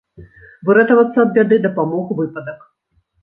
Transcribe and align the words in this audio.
Выратавацца 0.69 1.17
ад 1.25 1.29
бяды 1.35 1.59
дапамог 1.67 2.05
выпадак. 2.21 2.59